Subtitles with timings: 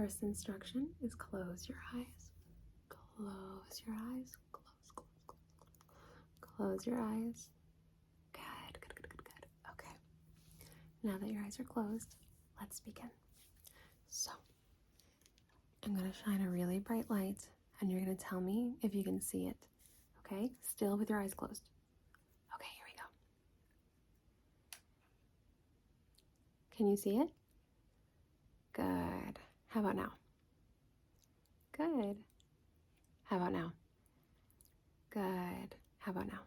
[0.00, 2.30] First instruction is close your eyes.
[2.88, 4.34] Close your eyes.
[4.50, 6.56] Close, close, close.
[6.56, 7.50] Close your eyes.
[8.32, 9.46] Good, good, good, good, good.
[9.72, 9.92] Okay.
[11.02, 12.16] Now that your eyes are closed,
[12.58, 13.10] let's begin.
[14.08, 14.30] So,
[15.84, 17.50] I'm going to shine a really bright light
[17.82, 19.56] and you're going to tell me if you can see it.
[20.24, 20.48] Okay?
[20.62, 21.68] Still with your eyes closed.
[22.54, 23.04] Okay, here we go.
[26.74, 27.28] Can you see it?
[28.72, 29.40] Good.
[29.70, 30.12] How about now?
[31.76, 32.16] Good.
[33.22, 33.72] How about now?
[35.10, 35.76] Good.
[35.98, 36.40] How about now?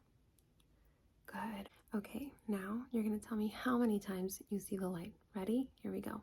[1.26, 1.70] Good.
[1.96, 5.14] Okay, now you're going to tell me how many times you see the light.
[5.36, 5.70] Ready?
[5.82, 6.20] Here we go.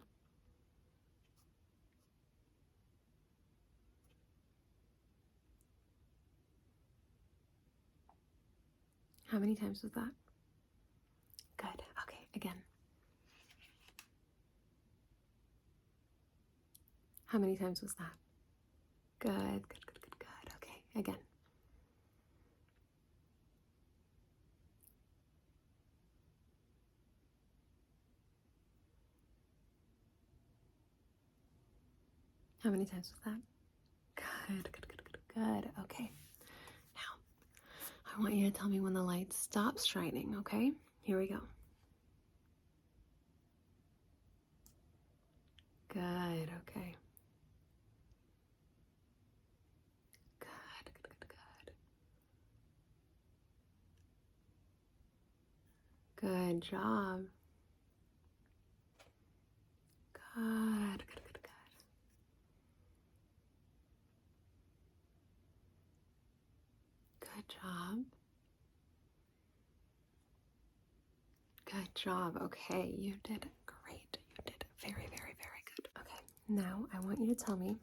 [9.28, 10.10] How many times was that?
[11.56, 11.82] Good.
[12.04, 12.60] Okay, again.
[17.30, 18.12] How many times was that?
[19.20, 20.52] Good, good, good, good, good.
[20.56, 21.14] Okay, again.
[32.64, 33.40] How many times was that?
[34.16, 35.70] Good, good, good, good, good.
[35.84, 36.10] Okay.
[36.96, 40.72] Now, I want you to tell me when the light stops shining, okay?
[41.02, 41.38] Here we go.
[45.88, 46.00] Good,
[46.68, 46.94] okay.
[50.38, 51.28] Good, good, good,
[56.58, 56.62] good.
[56.70, 57.20] Job.
[60.34, 61.76] Good, good, good, good.
[67.20, 68.04] Good job.
[71.70, 72.38] Good job.
[72.42, 74.16] Okay, you did great.
[74.28, 75.88] You did very, very, very good.
[75.98, 77.76] Okay, now I want you to tell me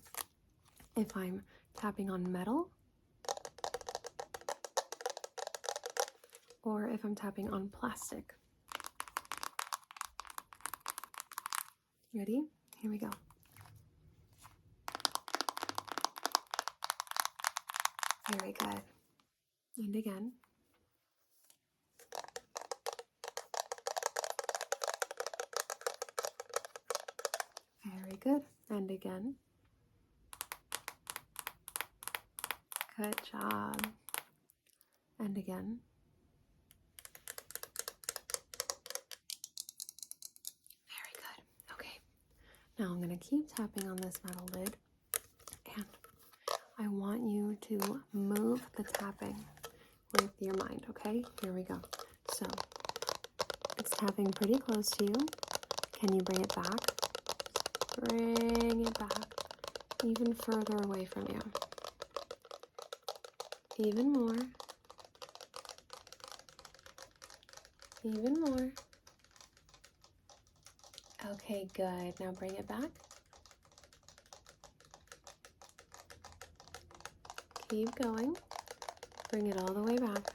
[0.96, 1.44] if I'm
[1.78, 2.70] tapping on metal
[6.64, 8.34] or if I'm tapping on plastic.
[12.18, 12.48] Ready?
[12.82, 13.12] Here we go.
[18.40, 18.82] Very good.
[19.78, 20.32] And again.
[27.86, 28.42] Very good.
[28.72, 29.36] And again.
[32.98, 33.88] Good job.
[35.20, 35.80] And again.
[40.90, 41.44] Very good.
[41.74, 42.00] Okay.
[42.80, 44.76] Now I'm going to keep tapping on this metal lid
[45.76, 45.86] and
[46.78, 49.44] I want you to move the tapping
[50.14, 51.24] with your mind, okay?
[51.42, 51.82] Here we go.
[52.34, 52.46] So
[53.80, 55.16] it's tapping pretty close to you.
[55.94, 56.80] Can you bring it back?
[58.00, 59.28] Bring it back
[60.06, 61.40] even further away from you.
[63.80, 64.36] Even more.
[68.04, 68.72] Even more.
[71.32, 72.14] Okay, good.
[72.20, 72.90] Now bring it back.
[77.70, 78.38] Keep going.
[79.30, 80.34] Bring it all the way back.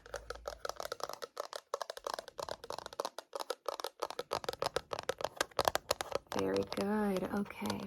[6.39, 7.29] Very good.
[7.39, 7.81] Okay.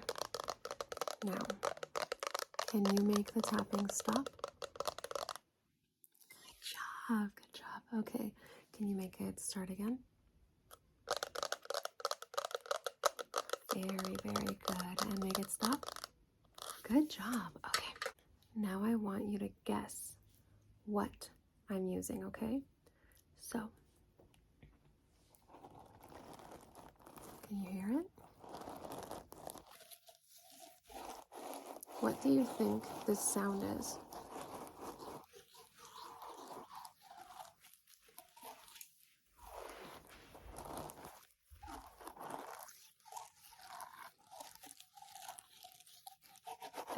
[1.25, 1.41] Now,
[2.67, 4.29] can you make the tapping stop?
[6.29, 7.29] Good job.
[7.35, 7.99] Good job.
[7.99, 8.31] Okay.
[8.75, 9.99] Can you make it start again?
[13.75, 15.01] Very, very good.
[15.09, 15.85] And make it stop.
[16.83, 17.51] Good job.
[17.67, 17.93] Okay.
[18.55, 20.13] Now I want you to guess
[20.85, 21.29] what
[21.69, 22.61] I'm using, okay?
[23.39, 23.59] So,
[27.47, 28.05] can you hear it?
[31.99, 33.97] What do you think this sound is?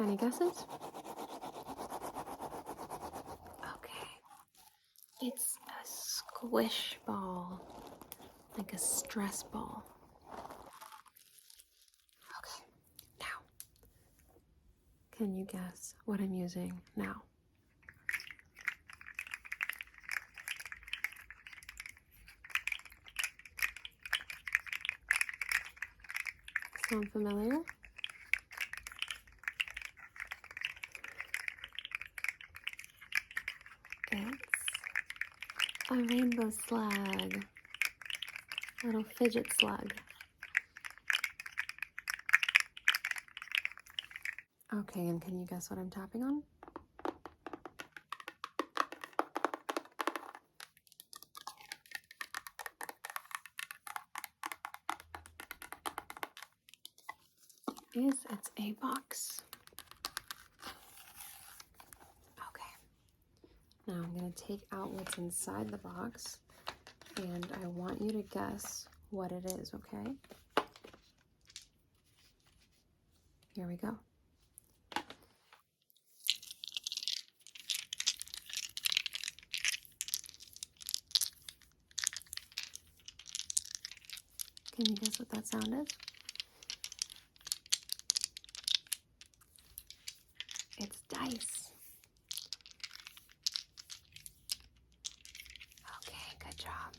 [0.08, 0.64] Any guesses?
[3.74, 4.08] Okay.
[5.20, 7.60] It's a squish ball,
[8.56, 9.84] like a stress ball.
[12.38, 12.64] Okay,
[13.20, 13.26] now,
[15.14, 17.24] can you guess what I'm using now?
[26.88, 27.58] Sound familiar?
[34.10, 37.44] It's a rainbow slug,
[38.84, 39.92] little fidget slug.
[44.72, 46.42] Okay, and can you guess what I'm tapping on?
[57.94, 59.40] Is it's a box.
[62.48, 62.70] Okay.
[63.88, 66.38] Now I'm going to take out what's inside the box
[67.16, 70.10] and I want you to guess what it is, okay?
[73.54, 73.96] Here we go.
[84.74, 85.88] Can you guess what that sound is?
[90.78, 91.70] It's dice.
[95.96, 96.92] Okay, good job.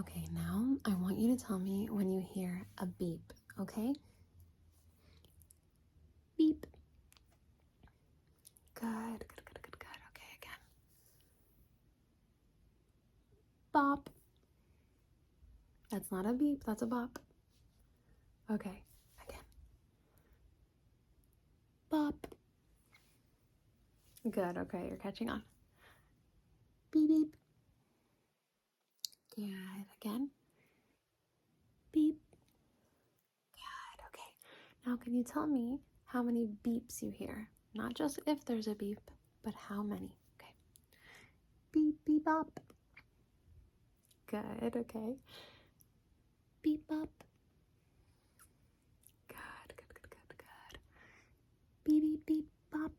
[0.00, 3.92] Okay, now I want you to tell me when you hear a beep, okay?
[6.36, 6.66] Beep.
[8.74, 10.00] Good, good, good, good, good.
[10.10, 10.60] Okay, again.
[13.72, 14.08] Bop.
[15.90, 17.18] That's not a beep, that's a bop.
[18.50, 18.82] Okay,
[19.26, 19.44] again.
[21.90, 22.26] Bop.
[24.30, 25.42] Good, okay, you're catching on.
[26.92, 27.36] Beep beep.
[29.34, 29.54] Good,
[30.02, 30.30] again.
[31.92, 32.18] Beep.
[33.54, 34.30] Good, okay.
[34.86, 37.48] Now, can you tell me how many beeps you hear?
[37.74, 39.00] Not just if there's a beep,
[39.42, 40.12] but how many?
[40.38, 40.52] Okay.
[41.72, 42.60] Beep, beep, bop.
[44.30, 45.16] Good, okay.
[46.60, 47.08] Beep, bop.
[49.28, 50.78] Good, good, good, good, good.
[51.84, 52.92] Beep, beep, beep, bop.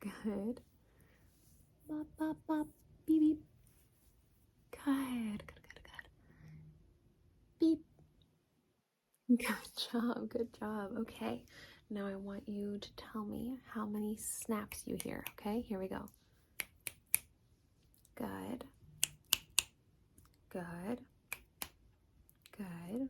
[0.00, 0.60] Good.
[1.88, 2.66] Bop, bop, bop,
[3.06, 3.40] beep, beep.
[4.72, 6.08] Good, good, good, good.
[7.58, 7.87] Beep.
[9.28, 9.46] Good
[9.92, 10.92] job, good job.
[11.00, 11.42] Okay,
[11.90, 15.22] now I want you to tell me how many snaps you hear.
[15.38, 16.08] Okay, here we go.
[18.14, 18.64] Good.
[20.48, 20.98] Good.
[22.56, 23.08] Good.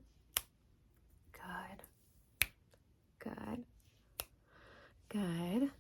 [1.33, 1.83] Good.
[3.21, 3.65] Good.
[5.11, 5.71] Good.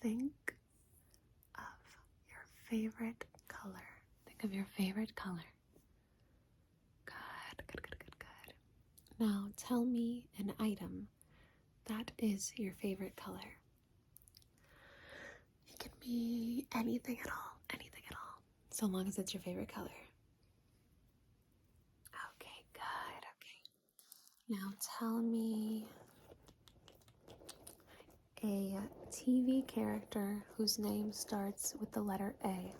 [0.00, 0.54] Think
[1.56, 1.62] of
[2.28, 3.82] your favorite color.
[4.26, 5.44] Think of your favorite color.
[7.04, 8.54] Good, good, good, good, good.
[9.26, 11.08] Now, tell me an item
[11.86, 13.58] that is your favorite color.
[15.68, 19.72] It can be anything at all, anything at all, so long as it's your favorite
[19.72, 19.90] color.
[22.34, 23.62] Okay, good, okay.
[24.48, 25.86] Now tell me
[28.46, 28.78] a
[29.10, 32.72] TV character whose name starts with the letter A.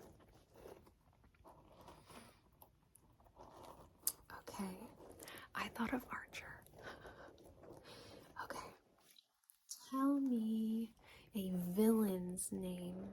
[4.39, 4.77] Okay,
[5.55, 6.61] I thought of Archer.
[8.45, 8.59] Okay,
[9.91, 10.91] tell me
[11.35, 13.09] a villain's name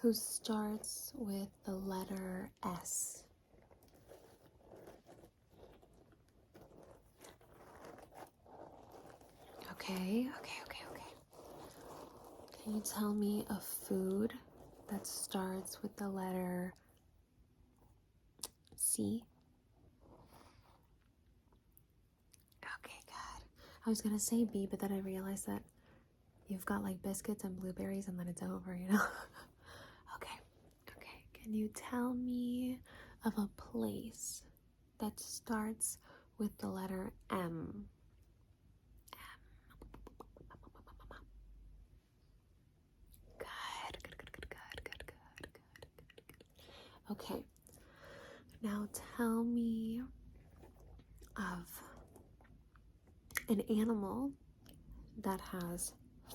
[0.00, 3.24] who starts with the letter S.
[9.72, 10.65] Okay, okay.
[12.66, 14.32] Can you tell me a food
[14.90, 16.74] that starts with the letter
[18.74, 19.22] C?
[22.64, 23.44] Okay, good.
[23.86, 25.62] I was gonna say B, but then I realized that
[26.48, 29.00] you've got like biscuits and blueberries and then it's over, you know?
[30.16, 30.34] okay,
[30.96, 31.22] okay.
[31.34, 32.80] Can you tell me
[33.24, 34.42] of a place
[34.98, 35.98] that starts
[36.36, 37.84] with the letter M?
[47.10, 47.44] Okay.
[48.62, 50.02] Now tell me
[51.36, 51.80] of
[53.48, 54.30] an animal
[55.22, 55.92] that has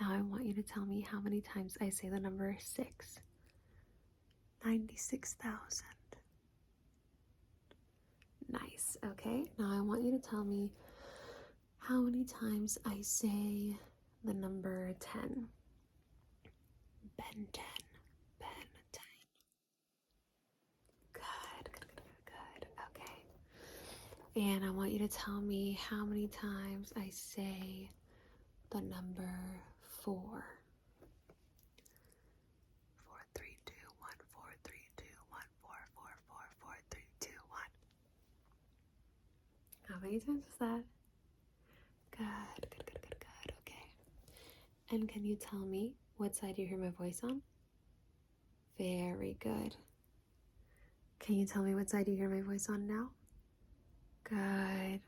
[0.00, 3.20] Now I want you to tell me how many times I say the number six.
[4.64, 5.84] 96,000.
[8.48, 8.96] Nice.
[9.04, 9.50] Okay.
[9.58, 10.70] Now I want you to tell me
[11.78, 13.76] how many times I say
[14.24, 15.48] the number 10.
[17.16, 17.64] Ben 10.
[18.38, 18.48] Ben
[18.92, 19.02] 10.
[21.12, 22.68] Good, good, good, good, good.
[22.96, 23.12] Okay.
[24.34, 27.90] And I want you to tell me how many times I say
[28.70, 29.30] the number
[30.02, 30.14] 4.
[30.14, 30.44] Four,
[33.34, 37.60] three, two, one, four, three, two, one, four, four, four, four, three, two, one.
[39.88, 40.82] How many times is that?
[42.16, 43.52] Good, good, good, good, good.
[43.66, 43.86] Okay.
[44.90, 47.42] And can you tell me what side you hear my voice on?
[48.78, 49.76] Very good.
[51.18, 53.10] Can you tell me what side you hear my voice on now?
[54.24, 55.00] Good.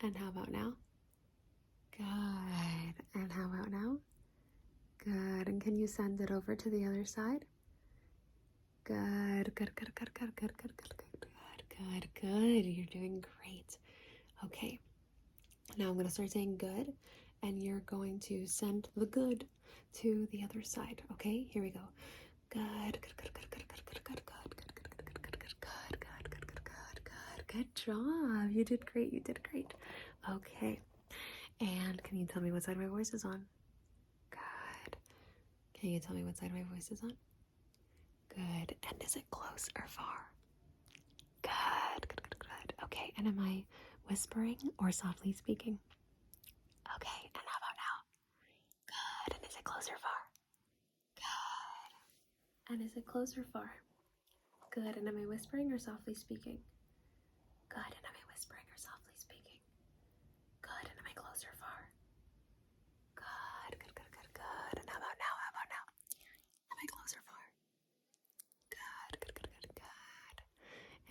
[0.00, 0.72] And how about now?
[1.96, 2.94] Good.
[3.14, 3.98] And how about now?
[5.04, 5.48] Good.
[5.48, 7.44] And can you send it over to the other side?
[8.84, 9.54] Good.
[9.54, 11.26] Good, good, good, good, good, good, good, good, good,
[11.78, 12.66] good, good.
[12.66, 13.78] You're doing great.
[14.44, 14.78] Okay.
[15.78, 16.92] Now I'm going to start saying good,
[17.42, 19.46] and you're going to send the good
[19.94, 21.02] to the other side.
[21.12, 21.46] Okay?
[21.50, 21.80] Here we go.
[22.50, 27.04] Good, good, good, good, good, good, good, good, good, good, good, good, good, good, good,
[27.04, 28.50] good, good, job.
[28.50, 29.12] You did great.
[29.12, 29.74] You did great.
[30.30, 30.80] Okay.
[31.60, 33.42] And can you tell me what side my voice is on?
[34.30, 34.96] Good.
[35.74, 37.12] Can you tell me what side my voice is on?
[38.34, 38.74] Good.
[38.88, 40.30] And is it close or far?
[41.42, 42.08] Good.
[42.08, 42.74] Good, good, good.
[42.84, 43.12] Okay.
[43.16, 43.64] And am I
[44.08, 45.78] whispering or softly speaking?
[46.96, 47.30] Okay.
[47.34, 47.96] And how about now?
[48.86, 49.36] Good.
[49.36, 50.20] And is it close or far?
[51.16, 52.72] Good.
[52.72, 53.70] And is it close or far?
[54.74, 54.96] Good.
[54.96, 56.58] And am I whispering or softly speaking?
[57.68, 57.92] Good.
[57.92, 59.60] And am I whispering or softly speaking?
[60.62, 60.86] Good.
[60.88, 61.90] And am I close or far?
[63.16, 63.72] Good.
[63.80, 64.74] Good, good, good, good.
[64.80, 65.34] And how about now?
[65.40, 65.84] How about now?
[66.72, 67.44] Am I close or far?
[68.72, 70.36] Good, good, good, good, good.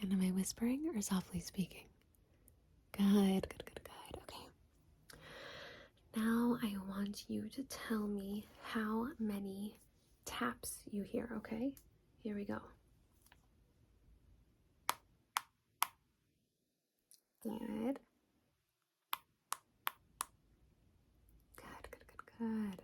[0.02, 1.86] And am I whispering or softly speaking?
[2.98, 4.22] Good, good, good, good.
[4.24, 4.46] Okay.
[6.16, 9.76] Now I want you to tell me how many
[10.26, 11.72] taps you hear, okay?
[12.24, 12.60] Here we go.
[17.44, 18.00] Good.
[21.56, 22.82] Good, good, good, good.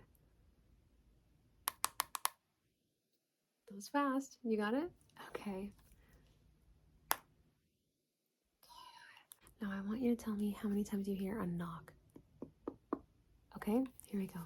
[3.68, 4.38] That was fast.
[4.42, 4.90] You got it?
[5.34, 5.70] Okay.
[9.60, 11.92] Now I want you to tell me how many times you hear a knock.
[13.56, 14.40] Okay, here we go.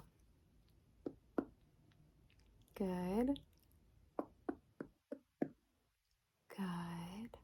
[2.75, 3.39] Good.
[6.57, 7.37] Good.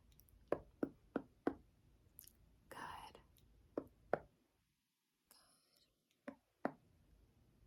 [2.69, 3.03] Good.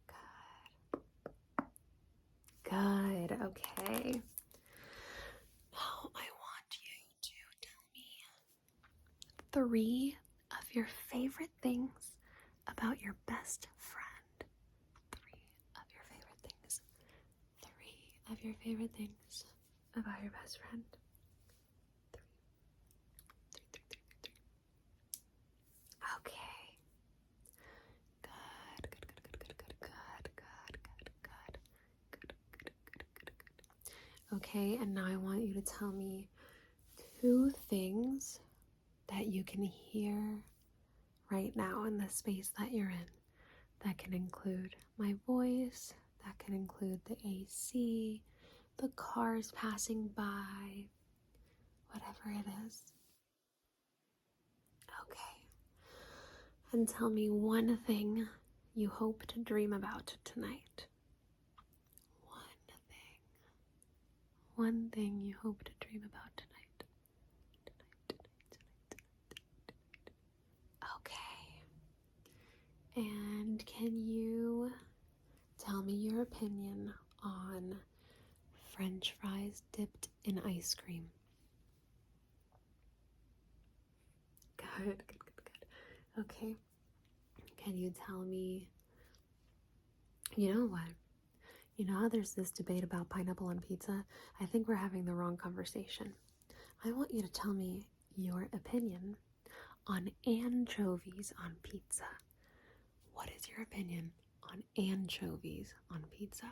[0.06, 0.14] Good.
[2.64, 3.32] Good.
[3.42, 4.22] Okay.
[5.72, 8.04] Now I want you to tell me
[9.52, 10.16] three
[10.74, 12.16] your favorite things
[12.68, 14.50] about your best friend.
[15.14, 15.40] Three
[15.76, 16.80] of your favorite things.
[17.62, 19.44] Three of your favorite things
[19.96, 20.82] about your best friend.
[22.12, 22.22] Three.
[23.72, 24.32] Three, three, three, three.
[26.18, 26.78] Okay.
[28.22, 31.58] Good, good, good, good, good, good, good, good,
[32.12, 33.32] good, good,
[34.30, 34.36] good.
[34.36, 36.28] Okay, and now I want you to tell me
[37.20, 38.40] two things
[39.08, 40.42] that you can hear
[41.32, 43.06] right now in the space that you're in.
[43.84, 48.22] That can include my voice, that can include the AC,
[48.78, 50.84] the cars passing by,
[51.90, 52.82] whatever it is.
[55.02, 55.48] Okay.
[56.72, 58.28] And tell me one thing
[58.74, 60.86] you hope to dream about tonight.
[62.24, 63.18] One thing.
[64.54, 66.48] One thing you hope to dream about tonight
[67.64, 70.12] tonight, tonight, tonight, tonight.
[70.98, 71.62] Okay.
[72.94, 74.72] And can you
[75.58, 77.76] tell me your opinion on
[78.74, 81.06] french fries dipped in ice cream?
[84.56, 86.20] Good, good, good, good.
[86.20, 86.56] Okay.
[87.56, 88.68] Can you tell me?
[90.36, 90.88] You know what?
[91.76, 94.04] You know how there's this debate about pineapple on pizza?
[94.40, 96.12] I think we're having the wrong conversation.
[96.84, 99.16] I want you to tell me your opinion
[99.86, 102.04] on anchovies on pizza.
[103.22, 104.10] What is your opinion
[104.50, 106.46] on anchovies on pizza?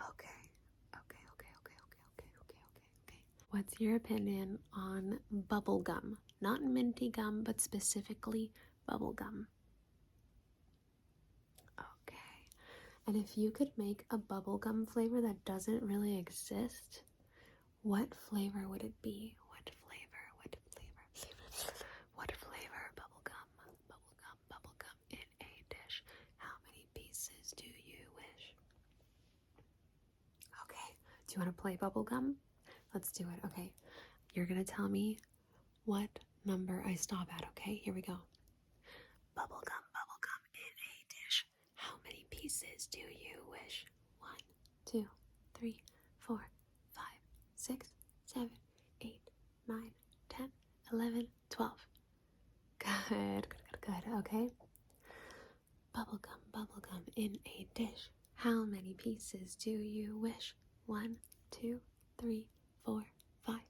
[0.00, 0.40] Okay.
[0.96, 3.18] Okay, okay, okay, okay, okay, okay, okay, okay.
[3.50, 5.18] What's your opinion on
[5.50, 6.16] bubble gum?
[6.40, 8.50] Not minty gum, but specifically
[8.86, 9.46] bubble gum.
[11.78, 12.48] Okay.
[13.06, 17.02] And if you could make a bubblegum flavor that doesn't really exist,
[17.82, 19.36] what flavor would it be?
[31.34, 32.34] Do you want to play bubblegum?
[32.94, 33.44] Let's do it.
[33.44, 33.72] Okay.
[34.34, 35.18] You're going to tell me
[35.84, 36.08] what
[36.44, 37.42] number I stop at.
[37.58, 37.74] Okay.
[37.82, 38.12] Here we go.
[39.36, 41.44] Bubblegum, bubblegum in a dish.
[41.74, 43.84] How many pieces do you wish?
[44.20, 44.38] One,
[44.86, 45.06] two,
[45.58, 45.82] three,
[46.20, 46.38] four,
[46.94, 47.18] five,
[47.56, 47.90] six,
[48.24, 48.50] seven,
[49.00, 49.28] eight,
[49.66, 49.90] nine,
[50.28, 50.50] ten,
[50.92, 51.84] eleven, twelve.
[52.78, 54.18] Good, good, good, good.
[54.20, 54.52] Okay.
[55.96, 58.08] Bubblegum, bubblegum in a dish.
[58.36, 60.54] How many pieces do you wish?
[60.86, 61.16] One,
[61.50, 61.80] two,
[62.18, 62.46] three,
[62.84, 63.02] four,
[63.46, 63.60] five.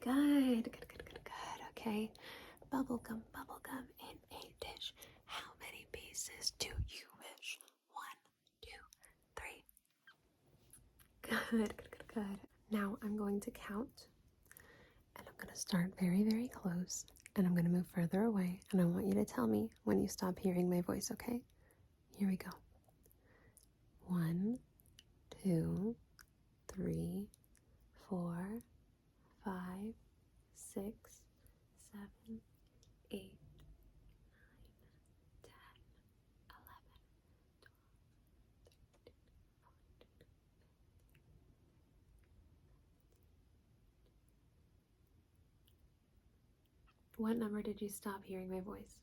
[0.00, 1.60] Good, good, good, good, good.
[1.70, 2.10] Okay.
[2.72, 4.94] Bubblegum, bubblegum in a dish.
[5.26, 7.58] How many pieces do you wish?
[7.92, 8.18] One,
[8.62, 8.70] two,
[9.36, 9.64] three.
[11.22, 12.38] Good, good, good, good.
[12.70, 14.06] Now I'm going to count
[15.16, 17.04] and I'm going to start very, very close
[17.36, 20.00] and I'm going to move further away and I want you to tell me when
[20.00, 21.42] you stop hearing my voice, okay?
[22.16, 22.50] Here we go.
[24.06, 24.58] One,
[25.42, 25.96] two,
[26.72, 27.26] three,
[28.08, 28.60] four,
[29.44, 29.94] five,
[30.54, 31.22] six,
[31.90, 32.40] seven,
[33.10, 33.38] eight,
[47.18, 48.98] What number did you stop hearing my voice?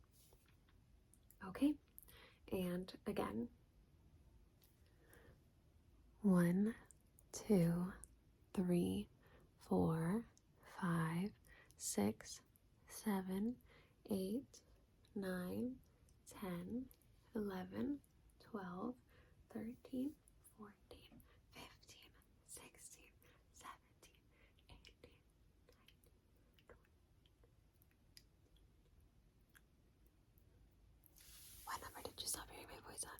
[1.48, 1.74] Okay,
[2.51, 3.47] and again.
[6.21, 6.75] One,
[7.32, 7.93] two,
[8.53, 9.08] three,
[9.69, 10.21] four,
[10.82, 11.29] five,
[11.77, 12.41] six,
[12.88, 13.55] seven,
[14.12, 14.60] eight,
[15.15, 15.71] nine,
[16.41, 16.84] ten,
[17.36, 17.99] eleven,
[18.51, 18.95] twelve,
[19.53, 20.12] thirteen,
[20.58, 22.12] fourteen, fifteen,
[22.45, 23.15] sixteen,
[23.55, 24.19] seventeen,
[24.67, 25.15] eighteen,
[25.47, 25.79] nineteen,
[26.67, 27.47] twenty.
[31.63, 33.15] What number did you stop hearing my voice on?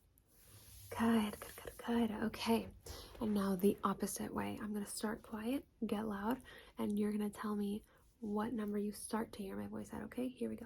[0.98, 2.12] Good, good, good, good.
[2.26, 2.68] Okay.
[3.22, 4.60] And now the opposite way.
[4.62, 6.38] I'm going to start quiet, get loud,
[6.78, 7.84] and you're going to tell me
[8.20, 10.28] what number you start to hear my voice at, okay?
[10.28, 10.66] Here we go.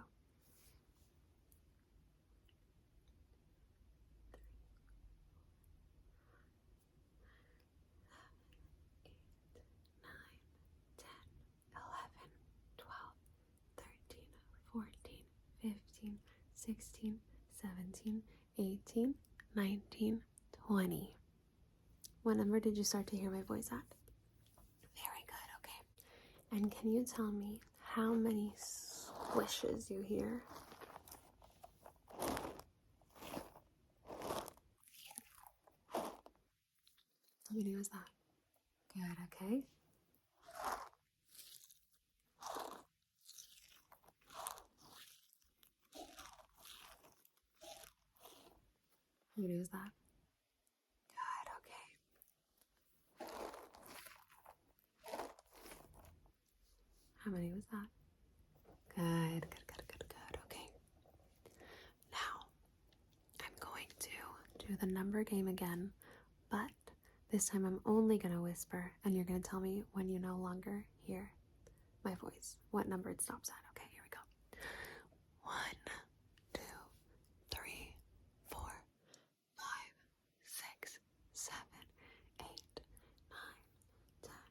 [16.55, 17.19] Sixteen,
[17.61, 18.21] seventeen,
[18.57, 19.15] eighteen,
[19.55, 20.21] nineteen,
[20.67, 21.15] twenty.
[22.23, 23.83] What number did you start to hear my voice at?
[24.95, 25.81] Very good, okay.
[26.57, 30.43] And can you tell me how many squishes you hear?
[35.93, 38.07] How many was that?
[38.93, 39.63] Good, okay.
[49.63, 49.91] Was that?
[51.15, 53.23] Good, okay.
[57.23, 57.87] How many was that?
[58.93, 60.37] Good, good, good, good, good.
[60.51, 60.67] Okay.
[62.11, 62.41] Now,
[63.39, 64.09] I'm going to
[64.67, 65.91] do the number game again,
[66.51, 66.71] but
[67.31, 70.19] this time I'm only going to whisper, and you're going to tell me when you
[70.19, 71.31] no longer hear
[72.03, 73.55] my voice, what number it stops at.
[73.77, 74.19] Okay, here we go.
[75.43, 75.79] One,
[76.53, 76.61] two,
[77.49, 77.95] three,
[78.49, 78.71] four,
[79.57, 79.93] five,
[80.45, 80.99] six,
[81.33, 81.83] seven,
[82.41, 82.81] eight,
[83.31, 83.59] nine,
[84.23, 84.45] ten,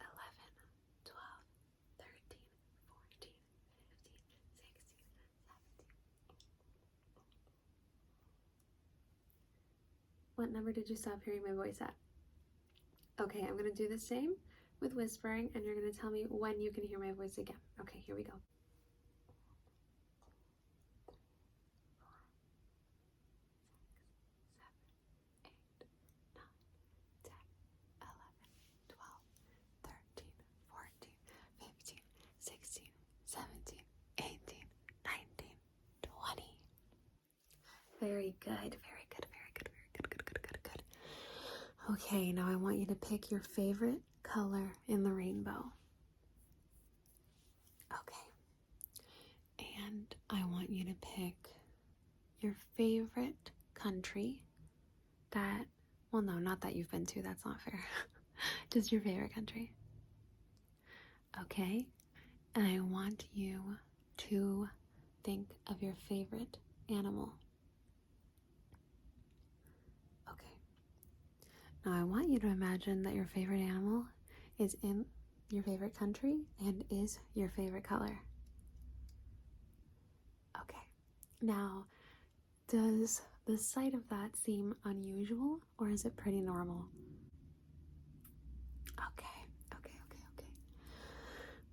[0.00, 0.50] eleven,
[1.04, 1.44] twelve,
[1.98, 2.46] thirteen,
[2.88, 3.34] fourteen,
[4.56, 4.78] fifteen,
[5.42, 5.94] sixteen,
[6.38, 7.26] seventeen.
[10.42, 11.94] What number did you stop hearing my voice at?
[13.20, 14.34] Okay, I'm gonna do the same
[14.80, 17.54] with whispering, and you're gonna tell me when you can hear my voice again.
[17.80, 18.32] Okay, here we go.
[25.44, 25.86] eight,
[26.34, 26.58] nine,
[27.22, 27.46] ten,
[28.02, 28.50] eleven,
[28.90, 29.22] twelve,
[29.86, 30.34] thirteen,
[30.66, 31.14] fourteen,
[31.60, 32.02] fifteen,
[32.40, 32.90] sixteen,
[33.26, 33.86] seventeen,
[34.18, 34.66] eighteen,
[35.06, 35.54] nineteen,
[36.02, 36.58] twenty.
[38.00, 40.82] Very good, very good, very good, very good, good, good, good, good.
[41.92, 45.72] Okay, now I want you to pick your favorite color in the rainbow.
[47.92, 48.32] Okay.
[49.86, 51.34] And I want you to pick
[52.40, 54.40] your favorite country
[55.32, 55.66] that,
[56.10, 57.80] well, no, not that you've been to, that's not fair.
[58.70, 59.72] Just your favorite country.
[61.42, 61.86] Okay?
[62.54, 63.76] And I want you
[64.28, 64.68] to
[65.24, 67.32] think of your favorite animal.
[70.30, 70.52] Okay.
[71.84, 74.04] Now I want you to imagine that your favorite animal
[74.58, 75.04] is in
[75.50, 78.18] your favorite country and is your favorite color.
[80.60, 80.78] Okay.
[81.40, 81.86] Now,
[82.68, 86.84] does the sight of that seem unusual or is it pretty normal?
[88.98, 89.26] Okay,
[89.74, 90.46] okay, okay, okay.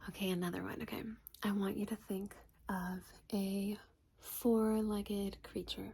[0.10, 0.82] Okay, another one.
[0.82, 1.04] Okay.
[1.44, 2.36] I want you to think
[2.68, 3.00] of
[3.34, 3.78] a
[4.20, 5.94] four legged creature.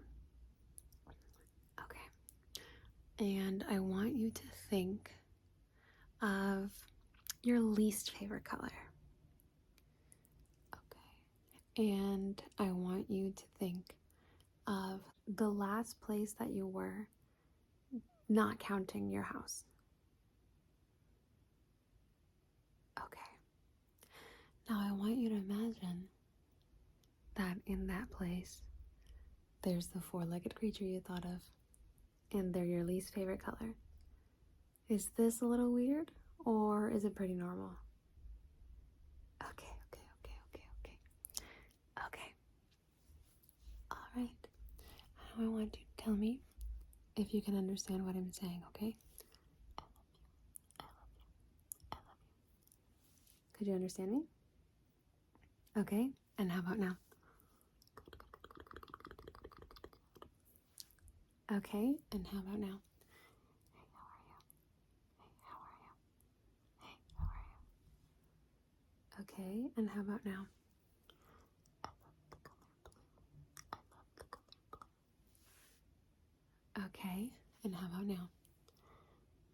[1.83, 1.99] Okay.
[3.17, 5.11] And I want you to think
[6.21, 6.69] of
[7.43, 8.71] your least favorite color.
[10.73, 11.91] Okay.
[11.93, 13.95] And I want you to think
[14.67, 17.07] of the last place that you were,
[18.27, 19.63] not counting your house.
[22.99, 23.19] Okay.
[24.69, 26.05] Now I want you to imagine
[27.35, 28.61] that in that place,
[29.61, 31.39] there's the four legged creature you thought of,
[32.35, 33.75] and they're your least favorite color.
[34.89, 36.11] Is this a little weird,
[36.45, 37.71] or is it pretty normal?
[39.41, 40.97] Okay, okay, okay, okay, okay.
[42.07, 42.33] Okay.
[43.91, 44.47] Alright.
[45.37, 46.41] Now I want you to tell me
[47.15, 48.95] if you can understand what I'm saying, okay?
[49.79, 50.77] I love you.
[50.79, 51.87] I love you.
[51.91, 53.57] I love you.
[53.57, 54.23] Could you understand me?
[55.77, 56.95] Okay, and how about now?
[61.51, 62.79] Okay, and how about now?
[63.75, 64.01] Hey, how
[64.33, 64.57] are you?
[65.21, 65.93] Hey, how are you?
[66.81, 67.45] Hey, how are
[69.13, 69.21] you?
[69.21, 70.47] Okay, and how about now?
[71.83, 72.57] I love.
[76.73, 76.89] I love.
[76.89, 77.29] Okay,
[77.63, 78.29] and how about now?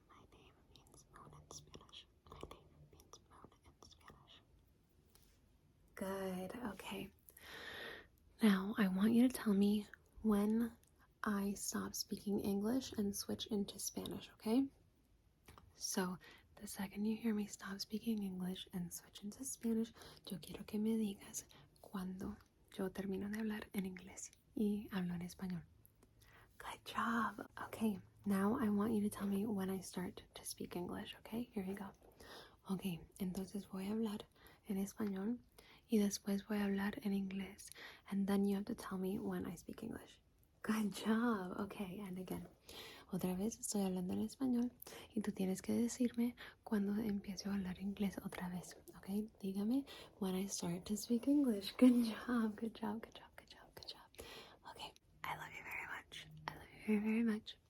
[0.08, 2.06] My name means moon in Spanish.
[2.32, 4.40] My name means moon in Spanish.
[5.96, 7.10] Good, okay.
[8.42, 9.86] Now I want you to tell me
[11.62, 14.64] stop speaking English and switch into Spanish, okay?
[15.78, 16.18] So,
[16.60, 19.94] the second you hear me stop speaking English and switch into Spanish,
[20.26, 21.44] yo quiero que me digas
[21.82, 22.36] cuando
[22.76, 25.62] yo termino de hablar en inglés y hablo en español.
[26.58, 27.46] Good job.
[27.68, 31.48] Okay, now I want you to tell me when I start to speak English, okay?
[31.54, 31.86] Here we go.
[32.70, 34.26] Ok, entonces voy a hablar
[34.68, 35.38] en español
[35.90, 37.70] y después voy a hablar en inglés.
[38.10, 40.22] And then you have to tell me when I speak English.
[40.64, 41.60] Good job.
[41.62, 42.48] Okay, and again.
[43.12, 44.72] Otra vez estoy hablando en español
[45.16, 48.78] y tú tienes que decirme cuando empiezo a hablar inglés otra vez.
[49.00, 49.84] Okay, dígame
[50.20, 51.74] when I start to speak English.
[51.78, 54.26] Good job, good job, good job, good job, good job.
[54.72, 54.94] Okay,
[55.24, 56.28] I love you very much.
[56.48, 57.61] I love you very, very much.